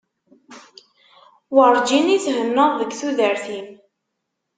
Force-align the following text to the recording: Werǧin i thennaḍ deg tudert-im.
Werǧin 1.55 2.07
i 2.15 2.17
thennaḍ 2.25 2.71
deg 2.79 2.91
tudert-im. 2.99 3.67